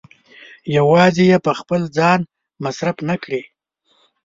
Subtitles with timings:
[0.77, 2.19] يوازې يې په خپل ځان
[2.63, 3.41] مصرف نه کړي.